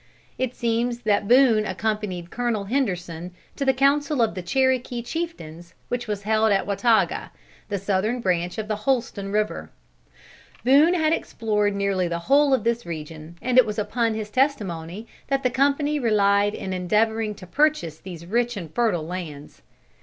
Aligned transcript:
It 0.39 0.55
seems 0.55 1.01
that 1.01 1.27
Boone 1.27 1.63
accompanied 1.67 2.31
Colonel 2.31 2.63
Henderson 2.63 3.35
to 3.55 3.63
the 3.63 3.71
council 3.71 4.19
of 4.23 4.33
the 4.33 4.41
Cherokee 4.41 5.03
chieftains 5.03 5.75
which 5.89 6.07
was 6.07 6.23
held 6.23 6.51
at 6.51 6.65
Wataga, 6.65 7.29
the 7.69 7.77
southern 7.77 8.19
branch 8.19 8.57
of 8.57 8.67
the 8.67 8.77
Holston 8.77 9.31
River. 9.31 9.69
Boone 10.63 10.95
had 10.95 11.13
explored 11.13 11.75
nearly 11.75 12.07
the 12.07 12.17
whole 12.17 12.51
of 12.51 12.63
this 12.63 12.83
region, 12.83 13.37
and 13.43 13.59
it 13.59 13.65
was 13.67 13.77
upon 13.77 14.15
his 14.15 14.31
testimony 14.31 15.05
that 15.27 15.43
the 15.43 15.51
company 15.51 15.99
relied 15.99 16.55
in 16.55 16.73
endeavoring 16.73 17.35
to 17.35 17.45
purchase 17.45 17.99
these 17.99 18.25
rich 18.25 18.57
and 18.57 18.73
fertile 18.73 19.05
lands. 19.05 19.61